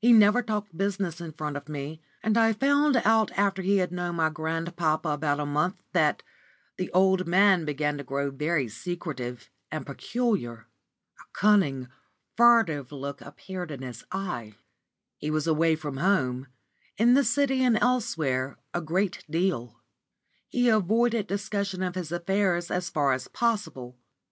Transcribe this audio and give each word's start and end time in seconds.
He 0.00 0.12
never 0.12 0.42
talked 0.42 0.76
business 0.76 1.20
in 1.20 1.30
front 1.30 1.56
of 1.56 1.68
me, 1.68 2.02
and 2.20 2.36
I 2.36 2.52
found 2.52 2.96
after 2.96 3.62
he 3.62 3.76
had 3.76 3.92
known 3.92 4.16
my 4.16 4.28
grandpapa 4.28 5.10
about 5.10 5.38
a 5.38 5.46
month 5.46 5.80
that 5.92 6.24
the 6.78 6.90
old 6.90 7.28
man 7.28 7.64
began 7.64 7.96
to 7.98 8.02
grow 8.02 8.32
very 8.32 8.66
secretive 8.66 9.48
and 9.70 9.86
peculiar. 9.86 10.66
A 11.20 11.24
cunning 11.32 11.86
furtive 12.36 12.90
look 12.90 13.20
appeared 13.20 13.70
in 13.70 13.82
his 13.82 14.02
eye; 14.10 14.56
he 15.18 15.30
was 15.30 15.46
away 15.46 15.76
from 15.76 15.98
home 15.98 16.48
in 16.96 17.14
the 17.14 17.22
City 17.22 17.62
and 17.62 17.78
elsewhere 17.80 18.58
a 18.74 18.80
great 18.80 19.24
deal; 19.30 19.80
he 20.48 20.68
avoided 20.68 21.28
discussion 21.28 21.84
of 21.84 21.94
his 21.94 22.10
affairs 22.10 22.68
as 22.72 22.90
far 22.90 23.12
as 23.12 23.28
possible. 23.28 23.96